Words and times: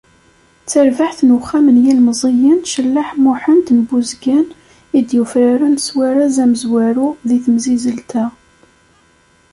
D 0.63 0.67
tarbaɛt 0.71 1.19
n 1.23 1.29
uxxam 1.37 1.65
n 1.75 1.77
yilemẓiyen 1.85 2.59
Cellaḥ 2.73 3.09
Muḥend 3.23 3.67
n 3.77 3.79
Buzgan, 3.89 4.47
i 4.97 4.99
d-yufraren 5.07 5.75
s 5.85 5.87
warraz 5.97 6.35
amezwaru 6.43 7.09
deg 7.27 7.39
temsizzelt-a. 7.45 8.25